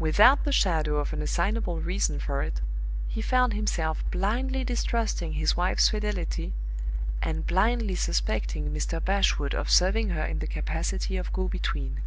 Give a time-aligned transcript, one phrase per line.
[0.00, 2.60] Without the shadow of an assignable reason for it,
[3.06, 6.52] he found himself blindly distrusting his wife's fidelity,
[7.22, 8.98] and blindly suspecting Mr.
[9.00, 12.00] Bashwood of serving her in the capacity of go between.